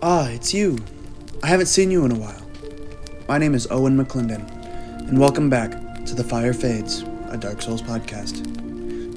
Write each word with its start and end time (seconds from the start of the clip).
Ah, 0.00 0.28
it's 0.28 0.54
you. 0.54 0.78
I 1.42 1.48
haven't 1.48 1.66
seen 1.66 1.90
you 1.90 2.04
in 2.04 2.12
a 2.12 2.14
while. 2.14 2.40
My 3.28 3.36
name 3.36 3.52
is 3.52 3.66
Owen 3.68 3.98
McClendon, 3.98 4.48
and 5.08 5.18
welcome 5.18 5.50
back 5.50 5.72
to 6.04 6.14
The 6.14 6.22
Fire 6.22 6.52
Fades, 6.52 7.02
a 7.30 7.36
Dark 7.36 7.60
Souls 7.60 7.82
podcast. 7.82 8.46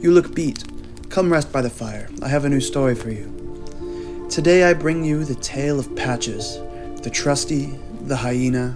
You 0.02 0.10
look 0.10 0.34
beat. 0.34 0.64
Come 1.10 1.32
rest 1.32 1.52
by 1.52 1.62
the 1.62 1.70
fire. 1.70 2.10
I 2.24 2.30
have 2.30 2.46
a 2.46 2.50
new 2.50 2.60
story 2.60 2.96
for 2.96 3.12
you. 3.12 4.28
Today 4.32 4.64
I 4.64 4.74
bring 4.74 5.06
you 5.06 5.24
the 5.24 5.36
tale 5.36 5.80
of 5.80 5.96
Patches, 5.96 6.58
the 7.04 7.12
trusty, 7.12 7.78
the 8.02 8.18
hyena, 8.18 8.76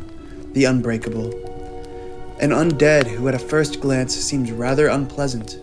the 0.54 0.66
unbreakable. 0.66 1.34
An 2.40 2.52
undead 2.52 3.08
who 3.08 3.28
at 3.30 3.34
a 3.34 3.40
first 3.40 3.82
glance 3.82 4.14
seems 4.14 4.52
rather 4.52 4.90
unpleasant, 4.90 5.60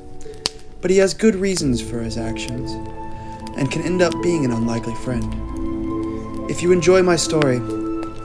but 0.80 0.90
he 0.90 0.96
has 0.96 1.14
good 1.14 1.36
reasons 1.36 1.80
for 1.80 2.00
his 2.00 2.18
actions, 2.18 2.72
and 3.56 3.70
can 3.70 3.82
end 3.82 4.02
up 4.02 4.12
being 4.24 4.44
an 4.44 4.50
unlikely 4.50 4.96
friend. 4.96 5.51
If 6.52 6.60
you 6.60 6.68
enjoy 6.70 7.02
my 7.02 7.16
story, 7.16 7.60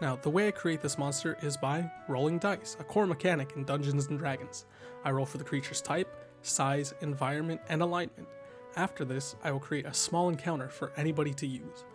Now, 0.01 0.15
the 0.15 0.29
way 0.29 0.47
I 0.47 0.51
create 0.51 0.81
this 0.81 0.97
monster 0.97 1.37
is 1.41 1.57
by 1.57 1.91
rolling 2.07 2.39
dice, 2.39 2.75
a 2.79 2.83
core 2.83 3.05
mechanic 3.05 3.53
in 3.55 3.63
Dungeons 3.63 4.07
and 4.07 4.17
Dragons. 4.17 4.65
I 5.03 5.11
roll 5.11 5.25
for 5.25 5.37
the 5.37 5.43
creature's 5.43 5.81
type, 5.81 6.13
size, 6.41 6.93
environment, 7.01 7.61
and 7.69 7.81
alignment. 7.81 8.27
After 8.75 9.05
this, 9.05 9.35
I 9.43 9.51
will 9.51 9.59
create 9.59 9.85
a 9.85 9.93
small 9.93 10.29
encounter 10.29 10.69
for 10.69 10.91
anybody 10.97 11.33
to 11.35 11.47
use. 11.47 11.85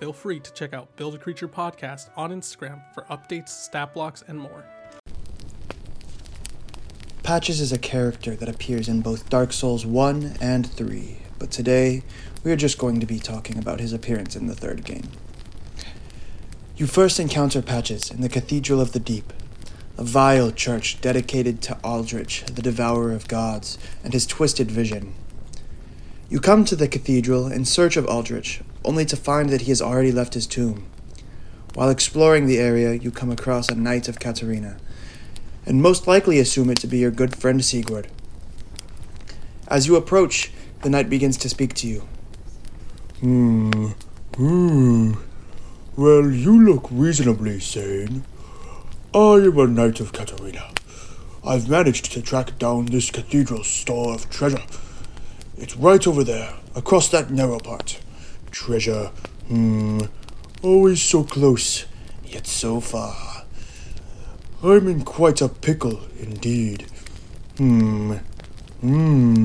Feel 0.00 0.12
free 0.12 0.40
to 0.40 0.52
check 0.52 0.74
out 0.74 0.94
Build 0.96 1.14
a 1.14 1.18
Creature 1.18 1.48
podcast 1.48 2.10
on 2.16 2.30
Instagram 2.30 2.82
for 2.92 3.02
updates, 3.04 3.48
stat 3.48 3.94
blocks, 3.94 4.22
and 4.26 4.38
more. 4.38 4.64
Patches 7.22 7.60
is 7.60 7.72
a 7.72 7.78
character 7.78 8.36
that 8.36 8.50
appears 8.50 8.86
in 8.86 9.00
both 9.00 9.30
Dark 9.30 9.52
Souls 9.54 9.86
1 9.86 10.36
and 10.42 10.70
3, 10.70 11.16
but 11.38 11.50
today 11.50 12.02
we 12.42 12.52
are 12.52 12.56
just 12.56 12.78
going 12.78 13.00
to 13.00 13.06
be 13.06 13.18
talking 13.18 13.58
about 13.58 13.80
his 13.80 13.92
appearance 13.92 14.36
in 14.36 14.46
the 14.46 14.54
third 14.54 14.84
game. 14.84 15.08
You 16.76 16.86
first 16.86 17.20
encounter 17.20 17.62
Patches 17.62 18.10
in 18.10 18.20
the 18.20 18.28
Cathedral 18.28 18.80
of 18.80 18.92
the 18.92 19.00
Deep, 19.00 19.32
a 19.96 20.02
vile 20.02 20.50
church 20.50 21.00
dedicated 21.00 21.62
to 21.62 21.78
Aldrich, 21.84 22.44
the 22.46 22.62
devourer 22.62 23.12
of 23.12 23.28
gods, 23.28 23.78
and 24.02 24.12
his 24.12 24.26
twisted 24.26 24.70
vision. 24.70 25.14
You 26.28 26.40
come 26.40 26.64
to 26.64 26.74
the 26.74 26.88
cathedral 26.88 27.46
in 27.46 27.64
search 27.64 27.96
of 27.96 28.06
Aldrich, 28.06 28.60
only 28.84 29.04
to 29.04 29.16
find 29.16 29.50
that 29.50 29.62
he 29.62 29.70
has 29.70 29.80
already 29.80 30.10
left 30.10 30.34
his 30.34 30.46
tomb. 30.46 30.86
While 31.74 31.90
exploring 31.90 32.46
the 32.46 32.58
area, 32.58 32.94
you 32.94 33.10
come 33.10 33.30
across 33.30 33.68
a 33.68 33.74
Knight 33.74 34.08
of 34.08 34.18
Catarina, 34.18 34.78
and 35.66 35.80
most 35.80 36.06
likely 36.06 36.38
assume 36.38 36.70
it 36.70 36.78
to 36.78 36.86
be 36.86 36.98
your 36.98 37.10
good 37.10 37.36
friend 37.36 37.60
Siegward. 37.60 38.06
As 39.68 39.86
you 39.86 39.96
approach, 39.96 40.50
the 40.84 40.90
knight 40.90 41.08
begins 41.08 41.38
to 41.38 41.48
speak 41.48 41.72
to 41.72 41.88
you. 41.88 42.00
Hmm. 43.20 43.92
Hmm. 44.36 45.14
Well, 45.96 46.30
you 46.30 46.62
look 46.62 46.88
reasonably 46.90 47.58
sane. 47.58 48.24
I 49.14 49.36
am 49.48 49.58
a 49.58 49.66
knight 49.66 50.00
of 50.00 50.12
Catarina. 50.12 50.70
I've 51.42 51.70
managed 51.70 52.12
to 52.12 52.20
track 52.20 52.58
down 52.58 52.86
this 52.86 53.10
cathedral's 53.10 53.66
store 53.66 54.12
of 54.14 54.28
treasure. 54.28 54.62
It's 55.56 55.74
right 55.76 56.06
over 56.06 56.22
there, 56.22 56.52
across 56.74 57.08
that 57.10 57.30
narrow 57.30 57.60
part. 57.60 57.98
Treasure, 58.50 59.06
hmm, 59.48 60.00
always 60.62 61.00
so 61.00 61.24
close, 61.24 61.86
yet 62.26 62.46
so 62.46 62.80
far. 62.80 63.44
I'm 64.62 64.86
in 64.88 65.02
quite 65.04 65.40
a 65.40 65.48
pickle, 65.48 66.00
indeed. 66.18 66.86
Hmm, 67.56 68.16
hmm. 68.80 69.43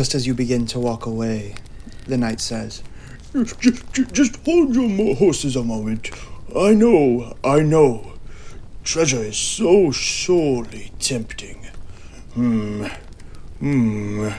Just 0.00 0.14
as 0.14 0.26
you 0.26 0.32
begin 0.32 0.64
to 0.68 0.80
walk 0.80 1.04
away, 1.04 1.56
the 2.06 2.16
knight 2.16 2.40
says, 2.40 2.82
Just, 3.34 3.60
just, 3.92 4.12
just 4.14 4.36
hold 4.46 4.74
your 4.74 5.14
horses 5.14 5.56
a 5.56 5.62
moment. 5.62 6.10
I 6.56 6.72
know, 6.72 7.36
I 7.44 7.60
know. 7.60 8.14
Treasure 8.82 9.22
is 9.22 9.36
so 9.36 9.90
surely 9.90 10.90
tempting. 11.00 11.66
Hmm, 12.32 12.86
hmm. 13.58 14.30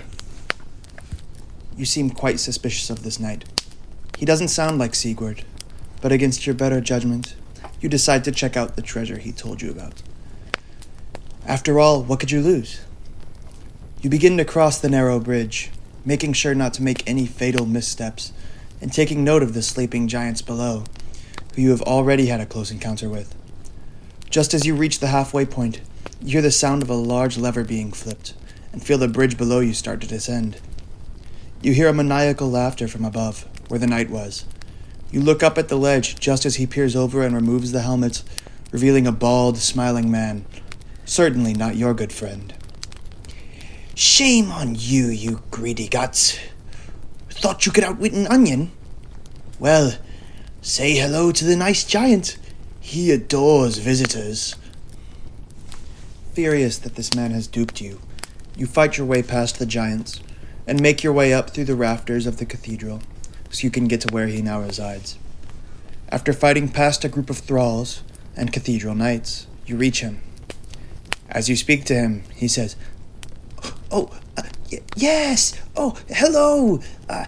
You 1.78 1.86
seem 1.86 2.10
quite 2.10 2.40
suspicious 2.40 2.90
of 2.90 3.04
this 3.04 3.20
knight. 3.20 3.46
He 4.18 4.26
doesn't 4.26 4.48
sound 4.48 4.80
like 4.80 4.94
Siegward, 4.94 5.44
but 6.02 6.12
against 6.12 6.48
your 6.48 6.56
better 6.56 6.82
judgment, 6.82 7.36
you 7.80 7.88
decide 7.88 8.24
to 8.24 8.32
check 8.32 8.58
out 8.58 8.76
the 8.76 8.82
treasure 8.82 9.20
he 9.20 9.32
told 9.32 9.62
you 9.62 9.70
about. 9.70 10.02
After 11.46 11.80
all, 11.80 12.02
what 12.02 12.20
could 12.20 12.32
you 12.32 12.42
lose? 12.42 12.82
You 14.02 14.10
begin 14.10 14.36
to 14.38 14.46
cross 14.46 14.80
the 14.80 14.90
narrow 14.90 15.20
bridge, 15.20 15.70
making 16.04 16.34
sure 16.34 16.56
not 16.56 16.74
to 16.74 16.82
make 16.82 17.08
any 17.08 17.28
fatal 17.28 17.68
missteps, 17.68 18.34
and 18.82 18.92
taking 18.92 19.24
note 19.24 19.44
of 19.44 19.54
the 19.54 19.62
sleeping 19.62 20.08
giants 20.08 20.42
below, 20.42 20.86
who 21.54 21.62
you 21.62 21.70
have 21.70 21.84
already 21.84 22.26
had 22.26 22.42
a 22.42 22.48
close 22.48 22.72
encounter 22.72 23.08
with. 23.08 23.36
Just 24.28 24.56
as 24.56 24.66
you 24.66 24.74
reach 24.74 24.98
the 24.98 25.10
halfway 25.10 25.46
point, 25.46 25.82
you 26.20 26.32
hear 26.32 26.42
the 26.42 26.50
sound 26.50 26.82
of 26.82 26.90
a 26.90 26.96
large 26.96 27.38
lever 27.38 27.64
being 27.64 27.92
flipped, 27.92 28.34
and 28.74 28.82
feel 28.82 28.98
the 28.98 29.08
bridge 29.08 29.38
below 29.38 29.60
you 29.60 29.76
start 29.76 30.02
to 30.02 30.08
descend. 30.08 30.60
You 31.62 31.74
hear 31.74 31.88
a 31.88 31.94
maniacal 31.94 32.50
laughter 32.50 32.88
from 32.88 33.06
above, 33.06 33.48
where 33.68 33.80
the 33.80 33.86
knight 33.86 34.10
was. 34.10 34.46
You 35.12 35.22
look 35.22 35.44
up 35.44 35.60
at 35.60 35.68
the 35.68 35.78
ledge 35.78 36.20
just 36.20 36.44
as 36.44 36.56
he 36.56 36.66
peers 36.66 36.96
over 36.96 37.22
and 37.22 37.36
removes 37.36 37.72
the 37.72 37.82
helmet, 37.82 38.24
revealing 38.72 39.06
a 39.06 39.12
bald, 39.12 39.60
smiling 39.60 40.10
man. 40.10 40.46
Certainly 41.06 41.54
not 41.54 41.76
your 41.76 41.94
good 41.94 42.12
friend. 42.12 42.56
Shame 43.96 44.52
on 44.52 44.76
you, 44.76 45.08
you 45.08 45.42
greedy 45.52 45.88
guts. 45.88 46.40
Thought 47.30 47.66
you 47.66 47.72
could 47.72 47.84
outwit 47.84 48.14
an 48.14 48.28
onion? 48.28 48.72
Well, 49.60 49.96
say 50.62 50.96
hello 50.96 51.32
to 51.32 51.46
the 51.46 51.56
nice 51.56 51.84
giant. 51.84 52.38
He 52.80 53.12
adores 53.12 53.78
visitors. 53.78 54.56
Furious 56.34 56.78
that 56.80 56.96
this 56.96 57.14
man 57.14 57.32
has 57.32 57.48
duped 57.48 57.82
you, 57.82 58.00
you 58.56 58.66
fight 58.66 58.98
your 58.98 59.06
way 59.06 59.22
past 59.22 59.60
the 59.60 59.66
giants 59.66 60.22
and 60.66 60.82
make 60.82 61.04
your 61.04 61.14
way 61.14 61.34
up 61.34 61.50
through 61.50 61.66
the 61.66 61.76
rafters 61.76 62.26
of 62.26 62.38
the 62.38 62.46
cathedral 62.46 63.02
so 63.50 63.64
you 63.64 63.72
can 63.72 63.88
get 63.88 64.02
to 64.02 64.14
where 64.14 64.28
he 64.28 64.42
now 64.42 64.62
resides. 64.62 65.18
After 66.10 66.32
fighting 66.34 66.70
past 66.70 67.04
a 67.04 67.10
group 67.10 67.30
of 67.30 67.40
thralls 67.40 68.04
and 68.36 68.54
cathedral 68.54 68.96
knights, 68.96 69.48
you 69.66 69.76
reach 69.76 70.02
him. 70.02 70.22
As 71.30 71.50
you 71.50 71.56
speak 71.56 71.86
to 71.86 71.96
him, 71.96 72.24
he 72.34 72.48
says, 72.48 72.76
Oh, 73.92 74.10
uh, 74.38 74.44
y- 74.72 74.80
yes. 74.96 75.54
Oh, 75.76 75.98
hello. 76.10 76.80
Uh, 77.10 77.26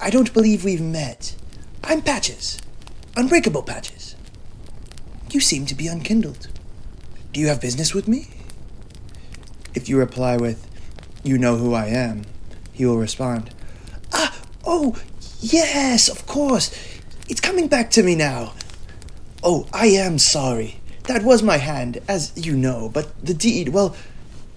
I 0.00 0.10
don't 0.10 0.32
believe 0.32 0.64
we've 0.64 0.80
met. 0.80 1.34
I'm 1.82 2.02
Patches. 2.02 2.58
Unbreakable 3.16 3.62
Patches. 3.62 4.14
You 5.30 5.40
seem 5.40 5.66
to 5.66 5.74
be 5.74 5.86
unkindled. 5.88 6.48
Do 7.32 7.40
you 7.40 7.48
have 7.48 7.60
business 7.60 7.94
with 7.94 8.06
me? 8.06 8.28
If 9.74 9.88
you 9.88 9.98
reply 9.98 10.36
with, 10.36 10.68
You 11.24 11.38
know 11.38 11.56
who 11.56 11.74
I 11.74 11.86
am, 11.86 12.24
he 12.72 12.84
will 12.86 12.98
respond, 12.98 13.50
Ah, 14.12 14.36
oh, 14.64 14.96
yes, 15.40 16.08
of 16.08 16.26
course. 16.26 16.70
It's 17.28 17.40
coming 17.40 17.66
back 17.66 17.90
to 17.92 18.02
me 18.02 18.14
now. 18.14 18.52
Oh, 19.42 19.66
I 19.72 19.86
am 19.86 20.18
sorry. 20.18 20.80
That 21.04 21.22
was 21.24 21.42
my 21.42 21.56
hand, 21.56 22.00
as 22.08 22.32
you 22.36 22.56
know, 22.56 22.88
but 22.92 23.12
the 23.24 23.34
deed, 23.34 23.70
well, 23.70 23.96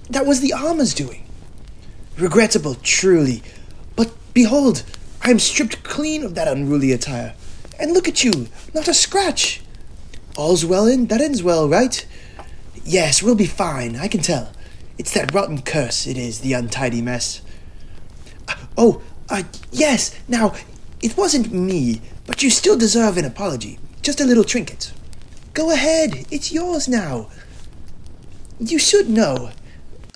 that 0.10 0.26
was 0.26 0.42
the 0.42 0.54
armor's 0.54 0.94
doing. 0.94 1.24
Regrettable, 2.18 2.76
truly. 2.76 3.44
But 3.96 4.12
behold, 4.34 4.84
I 5.22 5.30
am 5.30 5.40
stripped 5.40 5.84
clean 5.84 6.24
of 6.24 6.36
that 6.36 6.48
unruly 6.48 6.92
attire. 6.92 7.36
And 7.80 7.94
look 7.94 8.08
at 8.08 8.24
you, 8.24 8.48
not 8.74 8.88
a 8.88 8.94
scratch. 8.94 9.62
All's 10.36 10.66
well 10.66 10.88
in 10.88 11.08
that 11.08 11.22
ends 11.22 11.44
well, 11.44 11.70
right? 11.70 12.06
Yes, 12.84 13.22
we'll 13.22 13.36
be 13.36 13.46
fine, 13.46 13.96
I 13.96 14.08
can 14.08 14.22
tell. 14.22 14.52
It's 14.98 15.14
that 15.14 15.34
rotten 15.34 15.62
curse, 15.62 16.08
it 16.08 16.18
is, 16.18 16.40
the 16.40 16.54
untidy 16.54 17.02
mess. 17.02 17.42
Oh, 18.78 19.02
uh, 19.30 19.44
yes, 19.72 20.18
now, 20.28 20.56
it 21.02 21.18
wasn't 21.18 21.52
me, 21.52 22.02
but 22.26 22.42
you 22.42 22.50
still 22.50 22.78
deserve 22.78 23.18
an 23.18 23.26
apology. 23.26 23.78
Just 24.02 24.22
a 24.22 24.26
little 24.26 24.44
trinket. 24.44 24.92
Go 25.54 25.72
ahead, 25.72 26.26
it's 26.32 26.52
yours 26.52 26.88
now. 26.88 27.30
You 28.60 28.80
should 28.80 29.10
know. 29.10 29.52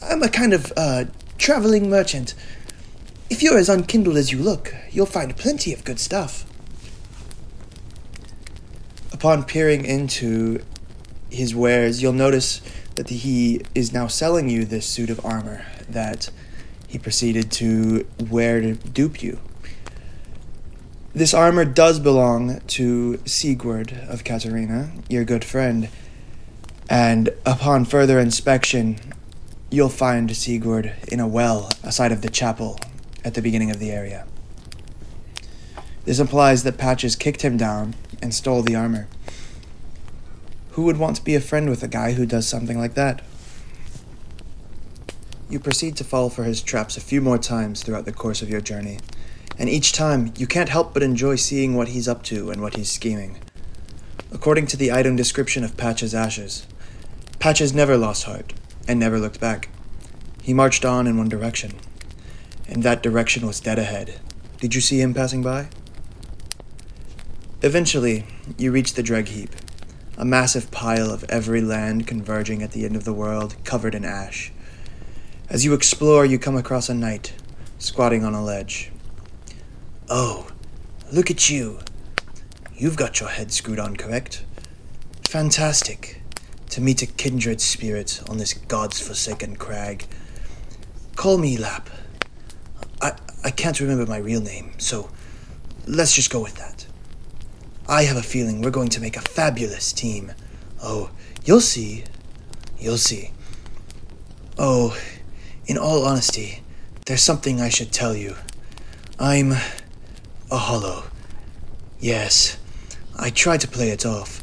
I'm 0.02 0.24
a 0.24 0.30
kind 0.30 0.54
of, 0.54 0.72
uh, 0.76 1.06
traveling 1.42 1.90
merchant. 1.90 2.36
if 3.32 3.42
you're 3.42 3.58
as 3.58 3.68
unkindled 3.70 4.16
as 4.16 4.32
you 4.32 4.38
look, 4.38 4.76
you'll 4.92 5.06
find 5.06 5.36
plenty 5.36 5.74
of 5.74 5.84
good 5.84 6.00
stuff. 6.00 6.46
Upon 9.12 9.44
peering 9.46 9.84
into 9.84 10.64
his 11.32 11.56
wares, 11.56 12.02
you'll 12.02 12.14
notice 12.14 12.62
that 12.96 13.10
he 13.10 13.62
is 13.74 13.92
now 13.92 14.06
selling 14.06 14.50
you 14.50 14.66
this 14.66 14.86
suit 14.86 15.10
of 15.10 15.26
armor 15.26 15.66
that 15.90 16.30
he 16.88 17.00
proceeded 17.00 17.52
to 17.54 18.06
wear 18.30 18.62
to 18.62 18.76
dupe 18.76 19.24
you. 19.24 19.40
This 21.14 21.34
armor 21.34 21.66
does 21.66 22.00
belong 22.00 22.60
to 22.68 23.18
Siegward 23.26 24.08
of 24.10 24.24
Catarina, 24.24 24.92
your 25.10 25.24
good 25.24 25.44
friend, 25.44 25.90
and 26.90 27.30
upon 27.46 27.86
further 27.86 28.20
inspection, 28.20 28.98
you'll 29.72 29.88
find 29.88 30.30
Siegward 30.30 30.94
in 31.08 31.22
a 31.22 31.28
well 31.28 31.70
aside 31.82 32.12
of 32.12 32.22
the 32.22 32.30
chapel 32.30 32.78
at 33.24 33.36
the 33.36 33.42
beginning 33.42 33.72
of 33.72 33.80
the 33.80 33.90
area. 33.90 34.28
This 36.04 36.20
implies 36.20 36.64
that 36.64 36.78
Patches 36.78 37.16
kicked 37.16 37.42
him 37.42 37.56
down 37.56 37.96
and 38.22 38.34
stole 38.34 38.64
the 38.64 38.76
armor. 38.76 39.08
Who 40.72 40.84
would 40.84 40.98
want 40.98 41.16
to 41.16 41.24
be 41.24 41.36
a 41.36 41.42
friend 41.42 41.70
with 41.70 41.84
a 41.84 41.88
guy 41.88 42.14
who 42.14 42.26
does 42.26 42.48
something 42.48 42.78
like 42.78 42.96
that? 42.96 43.24
You 45.50 45.60
proceed 45.60 45.96
to 45.98 46.04
fall 46.04 46.30
for 46.30 46.44
his 46.44 46.62
traps 46.62 46.98
a 46.98 47.02
few 47.02 47.22
more 47.22 47.38
times 47.38 47.82
throughout 47.82 48.06
the 48.06 48.12
course 48.12 48.42
of 48.42 48.50
your 48.50 48.62
journey, 48.62 49.00
and 49.58 49.70
each 49.70 49.94
time 49.94 50.34
you 50.38 50.48
can't 50.48 50.70
help 50.70 50.94
but 50.94 51.04
enjoy 51.04 51.36
seeing 51.36 51.76
what 51.76 51.90
he's 51.90 52.08
up 52.08 52.24
to 52.24 52.52
and 52.52 52.62
what 52.62 52.76
he's 52.76 52.92
scheming. 52.92 53.38
According 54.34 54.68
to 54.68 54.78
the 54.78 54.92
item 54.92 55.16
description 55.16 55.64
of 55.64 55.78
Patch's 55.78 56.16
Ashes, 56.16 56.68
Patches 57.40 57.74
never 57.74 57.96
lost 57.96 58.24
heart 58.24 58.54
and 58.88 59.00
never 59.00 59.20
looked 59.20 59.40
back. 59.40 59.70
He 60.42 60.54
marched 60.54 60.86
on 60.86 61.08
in 61.08 61.18
one 61.18 61.30
direction, 61.30 61.74
and 62.68 62.84
that 62.84 63.04
direction 63.04 63.46
was 63.46 63.60
dead 63.60 63.80
ahead. 63.80 64.20
Did 64.60 64.76
you 64.76 64.82
see 64.82 65.02
him 65.02 65.14
passing 65.14 65.42
by? 65.42 65.70
Eventually, 67.62 68.26
you 68.58 68.72
reach 68.72 68.94
the 68.94 69.04
Dreg 69.04 69.28
Heap, 69.28 69.52
a 70.18 70.26
massive 70.26 70.72
pile 70.72 71.12
of 71.12 71.24
every 71.30 71.62
land 71.62 72.08
converging 72.08 72.64
at 72.64 72.72
the 72.72 72.86
end 72.86 72.96
of 72.96 73.04
the 73.04 73.14
world, 73.14 73.56
covered 73.64 73.94
in 73.94 74.06
ash. 74.06 74.52
As 75.50 75.66
you 75.66 75.74
explore, 75.74 76.26
you 76.26 76.40
come 76.40 76.56
across 76.56 76.90
a 76.90 76.94
knight, 76.94 77.34
squatting 77.78 78.24
on 78.24 78.34
a 78.34 78.44
ledge. 78.44 78.92
Oh, 80.10 80.48
look 81.12 81.30
at 81.30 81.50
you. 81.50 81.80
You've 82.76 82.96
got 82.96 83.20
your 83.20 83.30
head 83.30 83.52
screwed 83.52 83.80
on, 83.80 83.96
correct? 83.96 84.44
Fantastic. 85.28 86.21
To 86.72 86.82
meet 86.82 87.02
a 87.02 87.06
kindred 87.06 87.60
spirit 87.60 88.22
on 88.30 88.38
this 88.38 88.54
god's 88.54 89.00
forsaken 89.00 89.58
crag. 89.58 90.08
Call 91.16 91.38
me 91.38 91.58
Lapp. 91.58 91.90
I, 93.02 93.14
I 93.44 93.52
can't 93.52 93.80
remember 93.80 94.06
my 94.06 94.18
real 94.18 94.42
name, 94.42 94.74
so 94.78 95.10
let's 95.86 96.16
just 96.16 96.30
go 96.30 96.42
with 96.42 96.56
that. 96.56 96.86
I 97.90 98.04
have 98.04 98.16
a 98.16 98.24
feeling 98.24 98.62
we're 98.62 98.72
going 98.72 98.90
to 98.90 99.02
make 99.02 99.18
a 99.18 99.22
fabulous 99.22 99.92
team. 99.92 100.32
Oh, 100.82 101.12
you'll 101.44 101.60
see. 101.60 102.06
You'll 102.80 102.98
see. 102.98 103.32
Oh, 104.58 104.98
in 105.66 105.78
all 105.78 106.06
honesty, 106.06 106.64
there's 107.06 107.22
something 107.22 107.60
I 107.60 107.70
should 107.70 107.92
tell 107.92 108.16
you. 108.16 108.36
I'm 109.20 109.52
a 110.50 110.58
hollow. 110.58 111.04
Yes, 112.00 112.58
I 113.20 113.30
tried 113.30 113.60
to 113.62 113.68
play 113.68 113.90
it 113.90 114.06
off, 114.06 114.42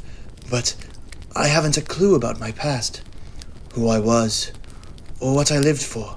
but 0.51 0.77
I 1.38 1.46
haven't 1.46 1.76
a 1.76 1.82
clue 1.82 2.17
about 2.17 2.40
my 2.40 2.50
past, 2.50 3.00
who 3.75 3.87
I 3.87 4.00
was, 4.00 4.50
or 5.20 5.37
what 5.37 5.52
I 5.52 5.61
lived 5.61 5.81
for. 5.81 6.17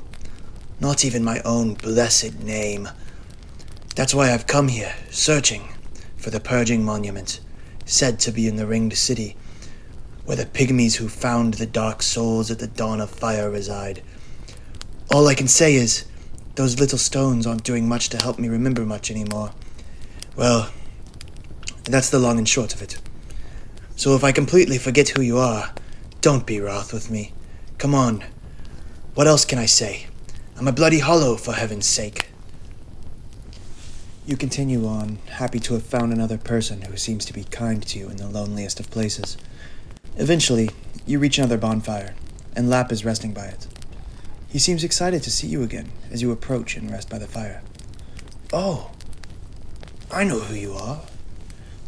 Not 0.79 1.06
even 1.06 1.23
my 1.23 1.41
own 1.45 1.75
blessed 1.75 2.39
name. 2.39 2.89
That's 3.95 4.15
why 4.15 4.33
I've 4.33 4.47
come 4.47 4.68
here, 4.68 4.95
searching 5.12 5.69
for 6.18 6.31
the 6.31 6.39
Purging 6.39 6.83
Monument, 6.83 7.39
said 7.85 8.19
to 8.21 8.31
be 8.31 8.47
in 8.47 8.56
the 8.56 8.65
Ringed 8.65 8.97
City, 8.97 9.38
where 10.25 10.38
the 10.38 10.47
pygmies 10.47 10.95
who 10.95 11.07
found 11.07 11.53
the 11.53 11.67
dark 11.67 12.01
souls 12.01 12.50
at 12.50 12.57
the 12.57 12.65
dawn 12.65 13.00
of 13.00 13.12
fire 13.12 13.51
reside. 13.51 14.01
All 15.13 15.27
I 15.27 15.35
can 15.35 15.47
say 15.47 15.75
is, 15.75 16.06
those 16.56 16.79
little 16.79 16.97
stones 16.97 17.45
aren't 17.45 17.63
doing 17.63 17.88
much 17.88 18.09
to 18.09 18.17
help 18.17 18.39
me 18.39 18.50
remember 18.50 18.88
much 18.88 19.12
anymore. 19.12 19.51
Well, 20.35 20.71
that's 21.83 22.09
the 22.09 22.17
long 22.17 22.39
and 22.39 22.50
short 22.50 22.74
of 22.74 22.81
it. 22.81 22.97
So 24.01 24.15
if 24.15 24.24
I 24.24 24.31
completely 24.31 24.80
forget 24.80 25.09
who 25.09 25.21
you 25.21 25.38
are, 25.38 25.71
don't 26.21 26.48
be 26.48 26.59
wroth 26.59 26.92
with 26.92 27.12
me. 27.12 27.33
Come 27.77 27.94
on. 27.94 28.24
What 29.13 29.27
else 29.27 29.45
can 29.45 29.59
I 29.59 29.68
say? 29.68 30.07
I'm 30.57 30.68
a 30.68 30.71
bloody 30.71 30.98
hollow, 30.98 31.36
for 31.36 31.53
heaven's 31.53 31.86
sake. 31.86 32.30
You 34.25 34.38
continue 34.38 34.88
on, 34.88 35.19
happy 35.33 35.59
to 35.59 35.75
have 35.75 35.83
found 35.83 36.12
another 36.12 36.39
person 36.39 36.81
who 36.81 36.98
seems 36.98 37.25
to 37.25 37.33
be 37.33 37.44
kind 37.44 37.86
to 37.86 38.00
you 38.00 38.09
in 38.09 38.18
the 38.18 38.27
loneliest 38.27 38.80
of 38.80 38.89
places. 38.89 39.38
Eventually, 40.18 40.71
you 41.06 41.19
reach 41.19 41.38
another 41.38 41.59
bonfire, 41.59 42.15
and 42.56 42.71
Lapp 42.71 42.92
is 42.92 43.06
resting 43.06 43.33
by 43.33 43.45
it. 43.45 43.68
He 44.50 44.57
seems 44.57 44.83
excited 44.83 45.21
to 45.21 45.30
see 45.30 45.45
you 45.45 45.62
again 45.62 45.92
as 46.09 46.24
you 46.24 46.31
approach 46.31 46.75
and 46.75 46.89
rest 46.89 47.07
by 47.07 47.19
the 47.19 47.27
fire. 47.27 47.62
Oh, 48.51 48.89
I 50.09 50.24
know 50.24 50.39
who 50.39 50.56
you 50.56 50.74
are. 50.74 51.01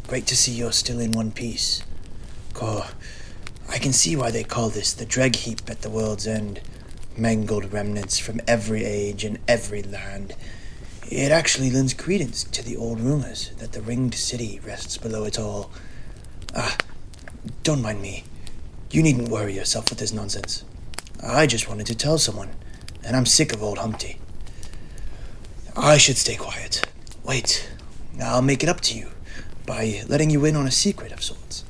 Great 0.06 0.28
to 0.28 0.36
see 0.36 0.52
you're 0.52 0.70
still 0.70 1.00
in 1.00 1.10
one 1.10 1.32
piece. 1.32 1.82
Cor, 2.54 2.86
I 3.68 3.78
can 3.78 3.92
see 3.92 4.16
why 4.16 4.30
they 4.30 4.44
call 4.44 4.70
this 4.70 4.92
the 4.92 5.04
Dreg 5.04 5.36
Heap 5.36 5.68
at 5.68 5.82
the 5.82 5.90
world's 5.90 6.26
end. 6.26 6.60
Mangled 7.16 7.72
remnants 7.72 8.18
from 8.18 8.40
every 8.46 8.84
age 8.84 9.24
and 9.24 9.38
every 9.46 9.82
land. 9.82 10.34
It 11.10 11.30
actually 11.30 11.70
lends 11.70 11.92
credence 11.92 12.44
to 12.44 12.64
the 12.64 12.76
old 12.76 13.00
rumors 13.00 13.50
that 13.58 13.72
the 13.72 13.82
ringed 13.82 14.14
city 14.14 14.60
rests 14.64 14.96
below 14.96 15.24
it 15.24 15.38
all. 15.38 15.70
Ah, 16.56 16.76
don't 17.62 17.82
mind 17.82 18.00
me. 18.00 18.24
You 18.90 19.02
needn't 19.02 19.28
worry 19.28 19.54
yourself 19.54 19.90
with 19.90 19.98
this 19.98 20.12
nonsense. 20.12 20.64
I 21.22 21.46
just 21.46 21.68
wanted 21.68 21.86
to 21.86 21.94
tell 21.94 22.18
someone, 22.18 22.50
and 23.04 23.16
I'm 23.16 23.26
sick 23.26 23.52
of 23.52 23.62
old 23.62 23.78
Humpty. 23.78 24.18
I 25.76 25.98
should 25.98 26.16
stay 26.16 26.36
quiet. 26.36 26.86
Wait, 27.24 27.68
I'll 28.22 28.42
make 28.42 28.62
it 28.62 28.68
up 28.68 28.80
to 28.82 28.96
you 28.96 29.10
by 29.66 30.02
letting 30.08 30.30
you 30.30 30.44
in 30.44 30.56
on 30.56 30.66
a 30.66 30.70
secret 30.70 31.10
of 31.12 31.22
sorts. 31.22 31.63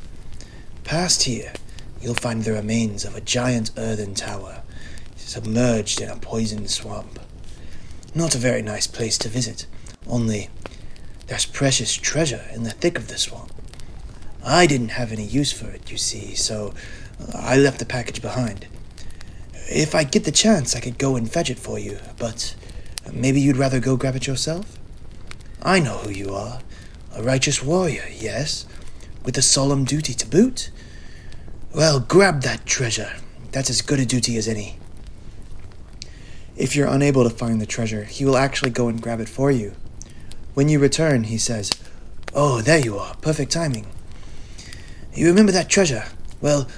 Past 0.84 1.22
here, 1.22 1.52
you'll 2.00 2.14
find 2.14 2.44
the 2.44 2.52
remains 2.52 3.04
of 3.04 3.16
a 3.16 3.20
giant 3.20 3.70
earthen 3.78 4.14
tower, 4.14 4.62
submerged 5.16 6.00
in 6.00 6.10
a 6.10 6.16
poisoned 6.16 6.70
swamp. 6.70 7.18
Not 8.14 8.34
a 8.34 8.38
very 8.38 8.60
nice 8.60 8.86
place 8.86 9.16
to 9.18 9.28
visit, 9.30 9.66
only 10.06 10.50
there's 11.26 11.46
precious 11.46 11.94
treasure 11.94 12.44
in 12.52 12.64
the 12.64 12.70
thick 12.70 12.98
of 12.98 13.08
the 13.08 13.16
swamp. 13.16 13.50
I 14.44 14.66
didn't 14.66 14.90
have 14.90 15.10
any 15.10 15.24
use 15.24 15.52
for 15.52 15.70
it, 15.70 15.90
you 15.90 15.96
see, 15.96 16.34
so 16.34 16.74
I 17.34 17.56
left 17.56 17.78
the 17.78 17.86
package 17.86 18.20
behind. 18.20 18.66
If 19.54 19.94
I 19.94 20.04
get 20.04 20.24
the 20.24 20.30
chance, 20.30 20.76
I 20.76 20.80
could 20.80 20.98
go 20.98 21.16
and 21.16 21.32
fetch 21.32 21.48
it 21.48 21.58
for 21.58 21.78
you, 21.78 21.98
but 22.18 22.54
maybe 23.10 23.40
you'd 23.40 23.56
rather 23.56 23.80
go 23.80 23.96
grab 23.96 24.16
it 24.16 24.26
yourself? 24.26 24.78
I 25.62 25.80
know 25.80 25.96
who 25.98 26.10
you 26.10 26.34
are. 26.34 26.60
A 27.16 27.22
righteous 27.22 27.62
warrior, 27.62 28.04
yes? 28.12 28.66
With 29.24 29.38
a 29.38 29.42
solemn 29.42 29.84
duty 29.84 30.12
to 30.14 30.26
boot? 30.26 30.70
Well, 31.74 31.98
grab 31.98 32.42
that 32.42 32.66
treasure. 32.66 33.12
That's 33.52 33.70
as 33.70 33.82
good 33.82 34.00
a 34.00 34.06
duty 34.06 34.36
as 34.36 34.46
any. 34.46 34.78
If 36.56 36.76
you're 36.76 36.88
unable 36.88 37.24
to 37.24 37.30
find 37.30 37.60
the 37.60 37.66
treasure, 37.66 38.04
he 38.04 38.24
will 38.24 38.36
actually 38.36 38.70
go 38.70 38.88
and 38.88 39.00
grab 39.00 39.20
it 39.20 39.28
for 39.28 39.50
you. 39.50 39.74
When 40.54 40.68
you 40.68 40.78
return, 40.78 41.24
he 41.24 41.38
says, 41.38 41.70
Oh, 42.34 42.60
there 42.60 42.78
you 42.78 42.98
are. 42.98 43.14
Perfect 43.16 43.50
timing. 43.52 43.86
You 45.14 45.26
remember 45.28 45.52
that 45.52 45.68
treasure? 45.68 46.04
Well, 46.40 46.68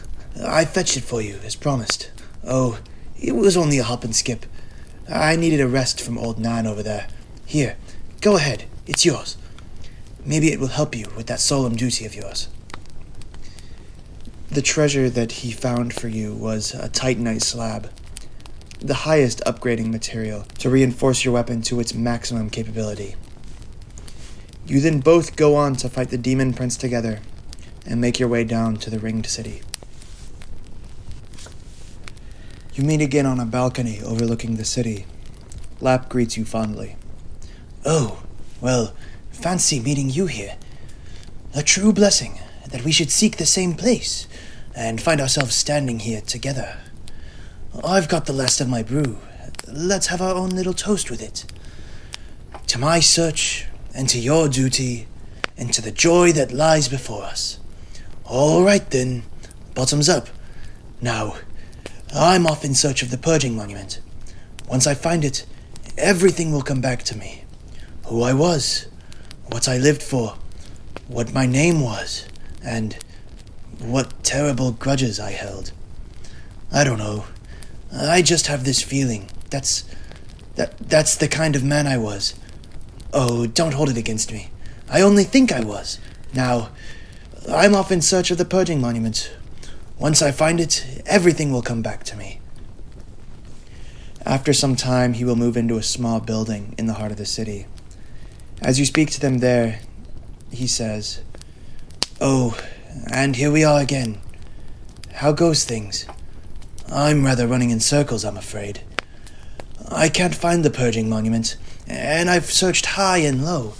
I 0.42 0.64
fetched 0.64 0.96
it 0.96 1.02
for 1.02 1.20
you, 1.20 1.38
as 1.44 1.56
promised. 1.56 2.10
Oh, 2.46 2.78
it 3.20 3.34
was 3.34 3.56
only 3.56 3.78
a 3.78 3.84
hop 3.84 4.04
and 4.04 4.14
skip. 4.14 4.46
I 5.08 5.36
needed 5.36 5.60
a 5.60 5.68
rest 5.68 6.00
from 6.00 6.18
old 6.18 6.38
Nan 6.38 6.66
over 6.66 6.82
there. 6.82 7.08
Here, 7.44 7.76
go 8.20 8.36
ahead. 8.36 8.64
It's 8.86 9.04
yours. 9.04 9.36
Maybe 10.26 10.52
it 10.52 10.59
will 10.59 10.66
help 10.66 10.97
you 10.97 11.06
with 11.16 11.28
that 11.28 11.38
solemn 11.38 11.76
duty 11.76 12.04
of 12.04 12.16
yours. 12.16 12.49
The 14.50 14.61
treasure 14.61 15.09
that 15.09 15.30
he 15.30 15.52
found 15.52 15.95
for 15.95 16.09
you 16.09 16.35
was 16.35 16.75
a 16.75 16.88
titanite 16.88 17.42
slab, 17.42 17.90
the 18.80 18.95
highest 18.95 19.40
upgrading 19.47 19.92
material 19.92 20.42
to 20.59 20.68
reinforce 20.68 21.25
your 21.25 21.35
weapon 21.35 21.62
to 21.62 21.78
its 21.78 21.95
maximum 21.95 22.50
capability. 22.50 23.14
You 24.66 24.80
then 24.80 24.99
both 24.99 25.37
go 25.37 25.54
on 25.54 25.76
to 25.76 25.88
fight 25.88 26.11
the 26.11 26.18
Demon 26.18 26.52
Prince 26.52 26.76
together 26.76 27.21
and 27.87 28.00
make 28.00 28.18
your 28.18 28.28
way 28.28 28.42
down 28.42 28.78
to 28.78 28.90
the 28.90 28.99
Ringed 28.99 29.26
City. 29.26 29.62
You 32.75 32.83
meet 32.83 33.00
again 33.00 33.26
on 33.26 33.38
a 33.38 33.47
balcony 33.47 34.00
overlooking 34.02 34.56
the 34.56 34.64
city. 34.64 35.06
Lapp 35.80 36.09
greets 36.09 36.37
you 36.37 36.45
fondly. 36.45 36.97
Oh, 37.85 38.23
well, 38.61 38.92
fancy 39.37 39.81
meeting 39.81 40.11
you 40.11 40.26
here. 40.26 40.57
A 41.55 41.62
true 41.62 41.93
blessing 41.93 42.40
that 42.71 42.85
we 42.85 42.93
should 42.93 43.11
seek 43.11 43.37
the 43.37 43.47
same 43.47 43.75
place 43.75 44.26
and 44.75 45.00
find 45.00 45.21
ourselves 45.21 45.55
standing 45.55 46.00
here 46.00 46.21
together. 46.21 46.78
I've 47.85 48.09
got 48.09 48.26
the 48.26 48.33
last 48.33 48.61
of 48.61 48.69
my 48.69 48.83
brew. 48.83 49.19
Let's 49.69 50.09
have 50.09 50.21
our 50.21 50.35
own 50.35 50.50
little 50.50 50.75
toast 50.75 51.11
with 51.11 51.23
it. 51.23 51.45
to 52.66 52.78
my 52.78 53.00
search, 53.00 53.66
and 53.95 54.09
to 54.09 54.19
your 54.19 54.49
duty, 54.49 55.07
and 55.57 55.73
to 55.73 55.81
the 55.81 55.90
joy 55.90 56.33
that 56.33 56.52
lies 56.52 56.88
before 56.88 57.23
us. 57.23 57.59
All 58.25 58.62
right 58.62 58.88
then, 58.90 59.23
bottoms 59.75 60.09
up. 60.09 60.28
Now, 61.00 61.37
I'm 62.14 62.47
off 62.47 62.64
in 62.64 62.75
search 62.75 63.02
of 63.02 63.11
the 63.11 63.19
Purging 63.19 63.57
Monument. 63.57 64.00
Once 64.69 64.87
I 64.87 64.95
find 64.95 65.25
it, 65.25 65.47
everything 65.97 66.52
will 66.52 66.62
come 66.62 66.81
back 66.81 67.02
to 67.05 67.16
me. 67.16 67.45
Who 68.07 68.23
I 68.23 68.33
was, 68.33 68.87
what 69.48 69.68
I 69.68 69.78
lived 69.78 70.02
for, 70.02 70.36
what 71.08 71.32
my 71.32 71.46
name 71.46 71.80
was, 71.80 72.26
and 72.62 72.96
what 73.78 74.22
terrible 74.22 74.72
grudges 74.72 75.20
I 75.20 75.30
held. 75.32 75.72
I 76.72 76.84
don't 76.84 76.98
know. 76.98 77.24
I 77.92 78.22
just 78.22 78.48
have 78.48 78.64
this 78.64 78.82
feeling. 78.82 79.30
That's 79.50 79.84
that 80.56 80.76
that's 80.78 81.16
the 81.16 81.28
kind 81.28 81.54
of 81.54 81.62
man 81.62 81.86
I 81.86 81.98
was. 81.98 82.34
Oh, 83.12 83.46
don't 83.46 83.74
hold 83.74 83.88
it 83.88 83.96
against 83.96 84.32
me. 84.32 84.50
I 84.88 85.00
only 85.00 85.24
think 85.24 85.52
I 85.52 85.60
was. 85.60 85.98
Now, 86.34 86.70
I'm 87.48 87.74
off 87.74 87.92
in 87.92 88.02
search 88.02 88.30
of 88.30 88.38
the 88.38 88.44
purging 88.44 88.80
monument. 88.80 89.32
Once 89.98 90.20
I 90.20 90.32
find 90.32 90.60
it, 90.60 91.02
everything 91.06 91.52
will 91.52 91.62
come 91.62 91.82
back 91.82 92.04
to 92.04 92.16
me. 92.16 92.40
After 94.24 94.52
some 94.52 94.76
time, 94.76 95.14
he 95.14 95.24
will 95.24 95.36
move 95.36 95.56
into 95.56 95.78
a 95.78 95.82
small 95.82 96.20
building 96.20 96.74
in 96.76 96.86
the 96.86 96.94
heart 96.94 97.12
of 97.12 97.16
the 97.16 97.24
city. 97.24 97.66
As 98.62 98.78
you 98.78 98.84
speak 98.84 99.10
to 99.10 99.20
them 99.20 99.38
there, 99.38 99.80
he 100.50 100.66
says, 100.66 101.20
Oh, 102.20 102.58
and 103.10 103.36
here 103.36 103.52
we 103.52 103.64
are 103.64 103.80
again. 103.80 104.18
How 105.14 105.32
goes 105.32 105.64
things? 105.64 106.06
I'm 106.90 107.25
rather 107.25 107.46
running 107.46 107.70
in 107.70 107.80
circles, 107.80 108.25
I'm 108.25 108.36
afraid. 108.36 108.80
I 109.90 110.08
can't 110.08 110.34
find 110.34 110.64
the 110.64 110.70
purging 110.70 111.08
monument, 111.08 111.56
and 111.86 112.30
I've 112.30 112.46
searched 112.46 112.86
high 112.86 113.18
and 113.18 113.44
low. 113.44 113.75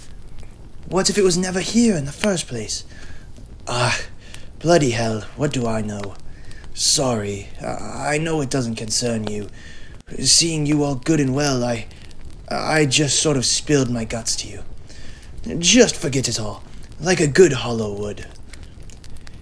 What 0.87 1.09
if 1.09 1.17
it 1.17 1.23
was 1.23 1.37
never 1.37 1.59
here 1.59 1.95
in 1.95 2.05
the 2.05 2.11
first 2.11 2.47
place? 2.47 2.85
Ah, 3.67 3.99
bloody 4.59 4.91
hell, 4.91 5.21
what 5.35 5.51
do 5.51 5.67
I 5.67 5.81
know? 5.81 6.15
Sorry, 6.73 7.49
I 7.61 8.19
know 8.19 8.39
it 8.41 8.49
doesn't 8.49 8.75
concern 8.75 9.27
you. 9.27 9.49
Seeing 10.19 10.65
you 10.65 10.83
all 10.83 10.95
good 10.95 11.19
and 11.19 11.33
well, 11.33 11.63
I. 11.63 11.87
I 12.49 12.85
just 12.85 13.21
sort 13.21 13.37
of 13.37 13.45
spilled 13.45 13.89
my 13.89 14.05
guts 14.05 14.35
to 14.37 14.47
you. 14.47 14.63
Just 15.59 15.95
forget 15.95 16.27
it 16.27 16.39
all, 16.39 16.63
like 16.99 17.19
a 17.19 17.27
good 17.27 17.53
hollow 17.53 17.93
would. 17.93 18.27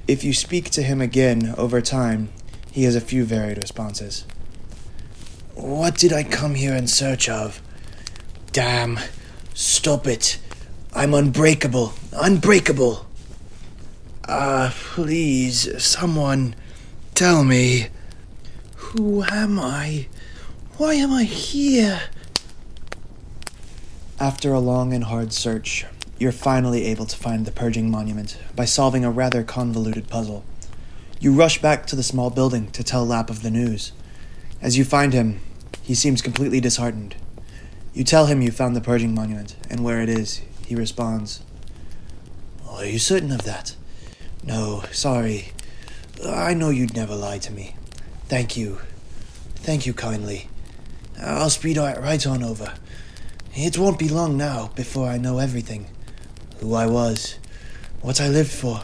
If 0.07 0.23
you 0.23 0.33
speak 0.33 0.69
to 0.71 0.83
him 0.83 1.01
again 1.01 1.53
over 1.57 1.81
time, 1.81 2.29
he 2.71 2.83
has 2.83 2.95
a 2.95 3.01
few 3.01 3.25
varied 3.25 3.57
responses. 3.57 4.25
What 5.55 5.97
did 5.97 6.11
I 6.11 6.23
come 6.23 6.55
here 6.55 6.75
in 6.75 6.87
search 6.87 7.29
of? 7.29 7.61
Damn. 8.51 8.99
Stop 9.53 10.05
it. 10.05 10.37
I'm 10.93 11.13
unbreakable. 11.13 11.93
Unbreakable. 12.11 13.05
Ah, 14.27 14.67
uh, 14.67 14.71
please, 14.73 15.81
someone, 15.83 16.55
tell 17.13 17.43
me. 17.43 17.87
Who 18.75 19.23
am 19.23 19.59
I? 19.59 20.07
Why 20.77 20.95
am 20.95 21.13
I 21.13 21.23
here? 21.23 22.01
After 24.19 24.53
a 24.53 24.61
long 24.61 24.93
and 24.93 25.03
hard 25.03 25.33
search, 25.33 25.85
you're 26.17 26.31
finally 26.31 26.85
able 26.85 27.05
to 27.05 27.17
find 27.17 27.45
the 27.45 27.51
Purging 27.51 27.91
Monument 27.91 28.37
by 28.55 28.63
solving 28.63 29.03
a 29.03 29.11
rather 29.11 29.43
convoluted 29.43 30.07
puzzle. 30.07 30.45
You 31.19 31.33
rush 31.33 31.61
back 31.61 31.85
to 31.87 31.97
the 31.97 32.03
small 32.03 32.29
building 32.29 32.71
to 32.71 32.83
tell 32.83 33.05
Lapp 33.05 33.29
of 33.29 33.41
the 33.41 33.51
news. 33.51 33.91
As 34.61 34.77
you 34.77 34.85
find 34.85 35.11
him, 35.11 35.41
he 35.81 35.93
seems 35.93 36.21
completely 36.21 36.61
disheartened. 36.61 37.15
You 37.93 38.05
tell 38.05 38.27
him 38.27 38.41
you 38.41 38.51
found 38.51 38.73
the 38.73 38.81
Purging 38.81 39.13
Monument 39.13 39.57
and 39.69 39.83
where 39.83 40.01
it 40.01 40.07
is. 40.07 40.41
He 40.65 40.75
responds, 40.75 41.43
Are 42.69 42.85
you 42.85 42.99
certain 42.99 43.33
of 43.33 43.43
that? 43.43 43.75
No, 44.45 44.85
sorry. 44.93 45.51
I 46.25 46.53
know 46.53 46.69
you'd 46.69 46.95
never 46.95 47.15
lie 47.15 47.39
to 47.39 47.51
me. 47.51 47.75
Thank 48.29 48.55
you. 48.55 48.79
Thank 49.55 49.85
you 49.85 49.93
kindly. 49.93 50.47
I'll 51.21 51.49
speed 51.49 51.75
right 51.75 52.25
on 52.25 52.43
over. 52.43 52.75
It 53.57 53.77
won't 53.77 53.97
be 53.97 54.09
long 54.09 54.35
now 54.35 54.71
before 54.75 55.07
I 55.07 55.17
know 55.17 55.37
everything 55.37 55.87
who 56.59 56.73
I 56.73 56.87
was, 56.87 57.39
what 58.01 58.19
I 58.19 58.27
lived 58.27 58.51
for, 58.51 58.83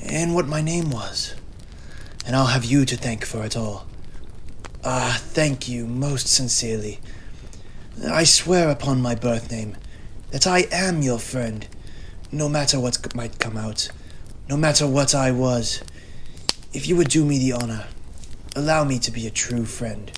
and 0.00 0.36
what 0.36 0.46
my 0.46 0.62
name 0.62 0.90
was. 0.90 1.34
And 2.24 2.36
I'll 2.36 2.46
have 2.46 2.64
you 2.64 2.84
to 2.84 2.96
thank 2.96 3.24
for 3.24 3.44
it 3.44 3.56
all. 3.56 3.88
Ah, 4.84 5.18
thank 5.20 5.68
you 5.68 5.88
most 5.88 6.28
sincerely. 6.28 7.00
I 8.08 8.22
swear 8.22 8.70
upon 8.70 9.02
my 9.02 9.16
birth 9.16 9.50
name 9.50 9.76
that 10.30 10.46
I 10.46 10.66
am 10.70 11.02
your 11.02 11.18
friend, 11.18 11.66
no 12.30 12.48
matter 12.48 12.78
what 12.78 13.16
might 13.16 13.40
come 13.40 13.56
out, 13.56 13.90
no 14.48 14.56
matter 14.56 14.86
what 14.86 15.12
I 15.16 15.32
was. 15.32 15.82
If 16.72 16.86
you 16.86 16.94
would 16.94 17.08
do 17.08 17.24
me 17.24 17.40
the 17.40 17.52
honor, 17.52 17.86
allow 18.54 18.84
me 18.84 19.00
to 19.00 19.10
be 19.10 19.26
a 19.26 19.30
true 19.32 19.64
friend, 19.64 20.16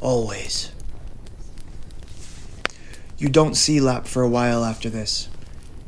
always. 0.00 0.70
You 3.16 3.28
don't 3.28 3.54
see 3.54 3.80
Lapp 3.80 4.08
for 4.08 4.22
a 4.22 4.28
while 4.28 4.64
after 4.64 4.90
this. 4.90 5.28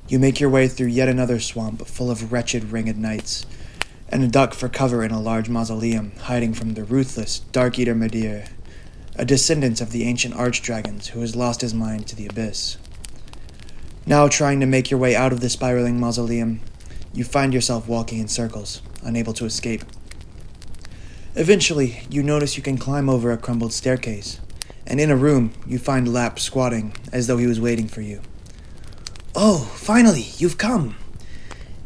You 0.07 0.21
make 0.21 0.39
your 0.39 0.49
way 0.49 0.69
through 0.69 0.87
yet 0.89 1.09
another 1.09 1.41
swamp 1.41 1.85
full 1.85 2.09
of 2.09 2.31
wretched 2.31 2.71
ringed 2.71 2.97
knights, 2.99 3.45
and 4.09 4.23
a 4.23 4.29
duck 4.29 4.55
for 4.55 4.69
cover 4.69 5.03
in 5.03 5.11
a 5.11 5.21
large 5.21 5.49
mausoleum 5.49 6.13
hiding 6.21 6.55
from 6.55 6.75
the 6.75 6.85
ruthless 6.85 7.41
Dark 7.51 7.81
Eater 7.81 7.97
Midir, 7.97 8.49
a 9.17 9.25
descendant 9.25 9.81
of 9.81 9.91
the 9.91 10.05
ancient 10.05 10.37
arch 10.37 10.63
dragons 10.63 11.09
who 11.09 11.21
has 11.21 11.35
lost 11.35 11.63
his 11.63 11.75
mind 11.75 12.07
to 12.07 12.15
the 12.15 12.29
abyss. 12.29 12.77
Now, 14.07 14.29
trying 14.29 14.61
to 14.61 14.67
make 14.67 14.93
your 14.93 15.01
way 15.01 15.17
out 15.17 15.33
of 15.33 15.41
the 15.41 15.51
spiraling 15.51 15.99
mausoleum, 15.99 16.61
you 17.13 17.25
find 17.25 17.53
yourself 17.53 17.89
walking 17.89 18.21
in 18.21 18.29
circles, 18.29 18.83
unable 19.03 19.33
to 19.33 19.47
escape. 19.47 19.83
Eventually, 21.35 22.03
you 22.09 22.23
notice 22.23 22.57
you 22.57 22.63
can 22.63 22.79
climb 22.79 23.09
over 23.09 23.33
a 23.33 23.37
crumbled 23.37 23.73
staircase, 23.73 24.39
and 24.87 25.01
in 25.01 25.11
a 25.11 25.17
room, 25.17 25.53
you 25.67 25.79
find 25.79 26.13
Lapp 26.13 26.39
squatting 26.39 26.95
as 27.13 27.27
though 27.27 27.39
he 27.39 27.47
was 27.47 27.61
waiting 27.61 27.89
for 27.89 28.01
you. 28.01 28.21
Oh, 29.35 29.71
finally, 29.75 30.27
you've 30.39 30.59
come. 30.59 30.97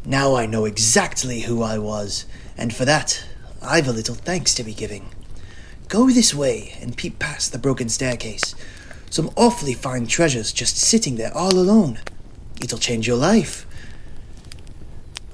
Now 0.05 0.35
I 0.35 0.45
know 0.45 0.65
exactly 0.65 1.41
who 1.41 1.61
I 1.61 1.77
was, 1.77 2.25
and 2.57 2.73
for 2.73 2.85
that, 2.85 3.25
I've 3.61 3.87
a 3.87 3.91
little 3.91 4.15
thanks 4.15 4.53
to 4.55 4.63
be 4.63 4.73
giving. 4.73 5.09
Go 5.87 6.09
this 6.09 6.33
way 6.33 6.75
and 6.81 6.95
peep 6.95 7.19
past 7.19 7.51
the 7.51 7.59
broken 7.59 7.89
staircase. 7.89 8.55
Some 9.09 9.29
awfully 9.35 9.73
fine 9.73 10.07
treasures 10.07 10.53
just 10.53 10.77
sitting 10.77 11.17
there 11.17 11.35
all 11.35 11.57
alone. 11.57 11.99
It'll 12.63 12.77
change 12.77 13.07
your 13.07 13.17
life. 13.17 13.65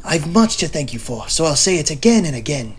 I've 0.04 0.34
much 0.34 0.58
to 0.58 0.68
thank 0.68 0.94
you 0.94 1.00
for, 1.00 1.30
so 1.30 1.46
I'll 1.46 1.56
say 1.56 1.78
it 1.78 1.92
again 1.92 2.26
and 2.26 2.36
again. 2.36 2.76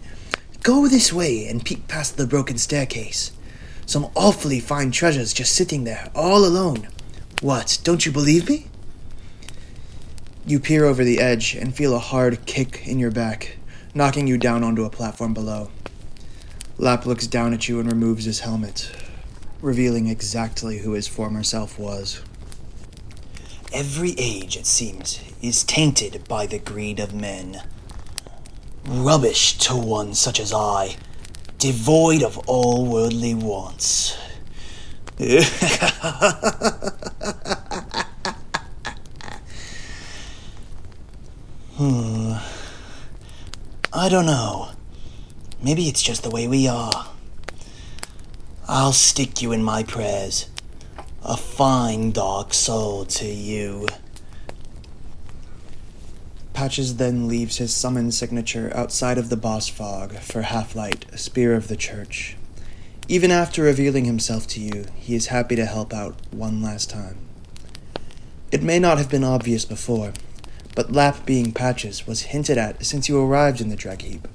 Go 0.62 0.88
this 0.88 1.12
way 1.12 1.46
and 1.46 1.64
peep 1.64 1.86
past 1.86 2.16
the 2.16 2.26
broken 2.26 2.58
staircase. 2.58 3.30
Some 3.88 4.10
awfully 4.14 4.60
fine 4.60 4.90
treasures 4.90 5.32
just 5.32 5.54
sitting 5.54 5.84
there 5.84 6.10
all 6.14 6.44
alone. 6.44 6.88
What, 7.40 7.78
don't 7.84 8.04
you 8.04 8.12
believe 8.12 8.46
me? 8.46 8.66
You 10.46 10.60
peer 10.60 10.84
over 10.84 11.04
the 11.04 11.20
edge 11.20 11.54
and 11.54 11.74
feel 11.74 11.94
a 11.94 11.98
hard 11.98 12.44
kick 12.44 12.86
in 12.86 12.98
your 12.98 13.10
back, 13.10 13.56
knocking 13.94 14.26
you 14.26 14.36
down 14.36 14.62
onto 14.62 14.84
a 14.84 14.90
platform 14.90 15.32
below. 15.32 15.70
Lapp 16.76 17.06
looks 17.06 17.26
down 17.26 17.54
at 17.54 17.66
you 17.66 17.80
and 17.80 17.90
removes 17.90 18.26
his 18.26 18.40
helmet, 18.40 18.94
revealing 19.62 20.06
exactly 20.06 20.80
who 20.80 20.92
his 20.92 21.08
former 21.08 21.42
self 21.42 21.78
was. 21.78 22.20
Every 23.72 24.14
age, 24.18 24.58
it 24.58 24.66
seems, 24.66 25.18
is 25.40 25.64
tainted 25.64 26.28
by 26.28 26.44
the 26.44 26.58
greed 26.58 27.00
of 27.00 27.14
men. 27.14 27.62
Rubbish 28.86 29.56
to 29.60 29.74
one 29.74 30.12
such 30.12 30.38
as 30.38 30.52
I, 30.52 30.96
devoid 31.58 32.22
of 32.22 32.38
all 32.46 32.86
worldly 32.86 33.34
wants. 33.34 34.16
Hmm. 41.78 42.32
I 43.92 44.08
don't 44.08 44.26
know. 44.26 44.70
Maybe 45.62 45.88
it's 45.88 46.02
just 46.02 46.24
the 46.24 46.30
way 46.30 46.48
we 46.48 46.66
are. 46.66 47.06
I'll 48.66 48.92
stick 48.92 49.40
you 49.40 49.52
in 49.52 49.62
my 49.62 49.84
prayers. 49.84 50.48
A 51.24 51.36
fine 51.36 52.10
dark 52.10 52.52
soul 52.52 53.04
to 53.04 53.26
you. 53.26 53.86
Patches 56.58 56.96
then 56.96 57.28
leaves 57.28 57.58
his 57.58 57.72
summon 57.72 58.10
signature 58.10 58.72
outside 58.74 59.16
of 59.16 59.28
the 59.28 59.36
boss 59.36 59.68
fog 59.68 60.14
for 60.14 60.42
Half-Light, 60.42 61.06
Spear 61.14 61.54
of 61.54 61.68
the 61.68 61.76
Church. 61.76 62.36
Even 63.06 63.30
after 63.30 63.62
revealing 63.62 64.06
himself 64.06 64.48
to 64.48 64.60
you, 64.60 64.86
he 64.96 65.14
is 65.14 65.26
happy 65.28 65.54
to 65.54 65.66
help 65.66 65.94
out 65.94 66.16
one 66.32 66.60
last 66.60 66.90
time. 66.90 67.16
It 68.50 68.60
may 68.64 68.80
not 68.80 68.98
have 68.98 69.08
been 69.08 69.22
obvious 69.22 69.64
before, 69.64 70.14
but 70.74 70.90
Lapp 70.90 71.24
being 71.24 71.52
Patches 71.52 72.08
was 72.08 72.22
hinted 72.22 72.58
at 72.58 72.84
since 72.84 73.08
you 73.08 73.20
arrived 73.20 73.60
in 73.60 73.68
the 73.68 73.76
Dreg 73.76 74.02
Heap. 74.02 74.26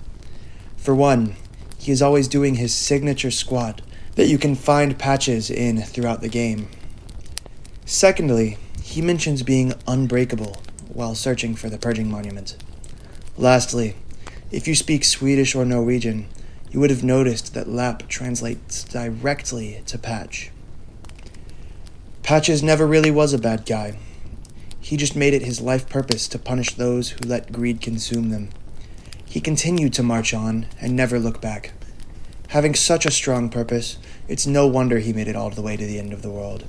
For 0.77 0.95
one, 0.95 1.35
he 1.77 1.91
is 1.91 2.01
always 2.01 2.29
doing 2.29 2.55
his 2.55 2.73
signature 2.73 3.31
squat 3.31 3.81
that 4.15 4.29
you 4.29 4.37
can 4.37 4.55
find 4.55 4.97
Patches 4.97 5.49
in 5.51 5.81
throughout 5.81 6.21
the 6.21 6.29
game. 6.29 6.69
Secondly, 7.85 8.59
He 8.81 9.01
mentions 9.01 9.43
being 9.43 9.73
unbreakable 9.85 10.62
while 10.93 11.15
searching 11.15 11.55
for 11.55 11.69
the 11.69 11.77
purging 11.77 12.09
monument. 12.09 12.55
Lastly, 13.37 13.95
if 14.51 14.67
you 14.67 14.75
speak 14.75 15.03
Swedish 15.03 15.55
or 15.55 15.65
Norwegian, 15.65 16.27
you 16.71 16.79
would 16.79 16.89
have 16.89 17.03
noticed 17.03 17.53
that 17.53 17.67
Lapp 17.67 18.07
translates 18.07 18.83
directly 18.83 19.81
to 19.87 19.97
Patch. 19.97 20.51
Patches 22.23 22.63
never 22.63 22.87
really 22.87 23.11
was 23.11 23.33
a 23.33 23.37
bad 23.37 23.65
guy. 23.65 23.97
He 24.79 24.97
just 24.97 25.15
made 25.15 25.33
it 25.33 25.43
his 25.43 25.61
life 25.61 25.89
purpose 25.89 26.27
to 26.27 26.39
punish 26.39 26.75
those 26.75 27.09
who 27.09 27.27
let 27.27 27.51
greed 27.51 27.81
consume 27.81 28.29
them. 28.29 28.49
He 29.25 29.41
continued 29.41 29.93
to 29.93 30.03
march 30.03 30.33
on 30.33 30.67
and 30.79 30.95
never 30.95 31.19
look 31.19 31.41
back. 31.41 31.71
Having 32.49 32.75
such 32.75 33.05
a 33.05 33.11
strong 33.11 33.49
purpose, 33.49 33.97
it's 34.27 34.45
no 34.45 34.67
wonder 34.67 34.99
he 34.99 35.11
made 35.11 35.27
it 35.27 35.35
all 35.35 35.49
the 35.49 35.61
way 35.61 35.75
to 35.75 35.85
the 35.85 35.97
end 35.97 36.13
of 36.13 36.21
the 36.21 36.29
world. 36.29 36.65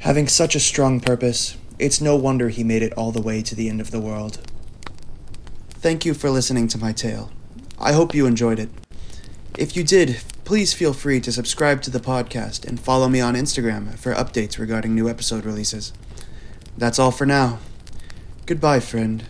Having 0.00 0.28
such 0.28 0.54
a 0.54 0.60
strong 0.60 1.00
purpose, 1.00 1.56
it's 1.78 2.00
no 2.00 2.16
wonder 2.16 2.48
he 2.48 2.64
made 2.64 2.82
it 2.82 2.92
all 2.94 3.12
the 3.12 3.22
way 3.22 3.42
to 3.42 3.54
the 3.54 3.68
end 3.68 3.80
of 3.80 3.90
the 3.90 4.00
world. 4.00 4.38
Thank 5.70 6.04
you 6.04 6.14
for 6.14 6.30
listening 6.30 6.68
to 6.68 6.78
my 6.78 6.92
tale. 6.92 7.30
I 7.78 7.92
hope 7.92 8.14
you 8.14 8.26
enjoyed 8.26 8.58
it. 8.58 8.68
If 9.56 9.76
you 9.76 9.84
did, 9.84 10.20
please 10.44 10.74
feel 10.74 10.92
free 10.92 11.20
to 11.20 11.32
subscribe 11.32 11.82
to 11.82 11.90
the 11.90 12.00
podcast 12.00 12.66
and 12.66 12.80
follow 12.80 13.08
me 13.08 13.20
on 13.20 13.34
Instagram 13.34 13.98
for 13.98 14.14
updates 14.14 14.58
regarding 14.58 14.94
new 14.94 15.08
episode 15.08 15.44
releases. 15.44 15.92
That's 16.76 16.98
all 16.98 17.10
for 17.10 17.26
now. 17.26 17.58
Goodbye, 18.46 18.80
friend. 18.80 19.24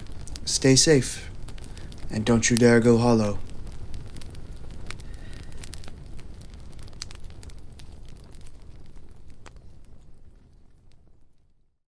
Stay 0.45 0.77
safe. 0.77 1.31
And 2.11 2.25
don't 2.25 2.49
you 2.51 2.57
dare 2.57 2.81
go 2.81 2.99
hollow. 2.99 3.39